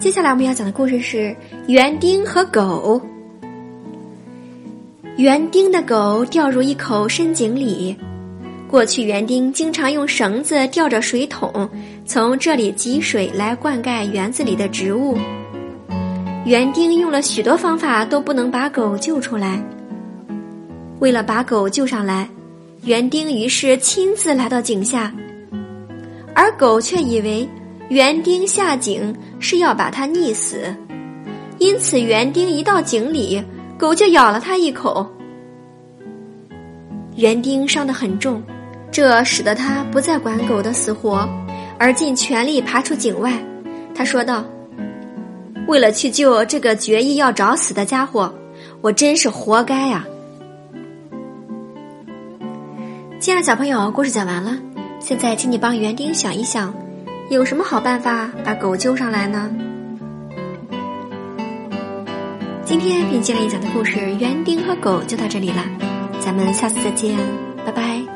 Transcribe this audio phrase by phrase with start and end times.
[0.00, 1.36] 接下来我们要讲的故事是
[1.68, 2.98] 园丁和狗。
[5.18, 7.94] 园丁的狗掉入一口深井里。
[8.66, 11.68] 过去，园丁经常用绳子吊着水桶，
[12.06, 15.18] 从这里汲水来灌溉园子里的植物。
[16.46, 19.62] 园丁用了许多方法，都不能把狗救出来。
[20.98, 22.26] 为了把狗救上来，
[22.84, 25.12] 园丁于是亲自来到井下，
[26.34, 27.46] 而狗却以为
[27.90, 30.72] 园丁下井是要把它溺死，
[31.58, 33.44] 因此园丁一到井里，
[33.76, 35.04] 狗就咬了它一口。
[37.16, 38.40] 园丁伤得很重。
[38.92, 41.28] 这使得他不再管狗的死活，
[41.78, 43.32] 而尽全力爬出井外。
[43.94, 44.44] 他说道
[45.68, 48.32] ：“为了去救这个决意要找死的家伙，
[48.80, 50.04] 我真是活该呀！”
[53.20, 54.56] 亲爱的小朋友，故事讲完了。
[54.98, 56.74] 现在，请你帮园丁想一想，
[57.30, 59.48] 有什么好办法把狗救上来呢？
[62.64, 65.64] 今天品鉴了一讲的故事《园丁和狗》就到这里了，
[66.18, 67.16] 咱们下次再见，
[67.64, 68.09] 拜拜。